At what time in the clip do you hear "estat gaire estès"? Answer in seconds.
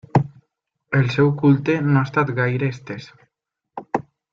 2.09-3.07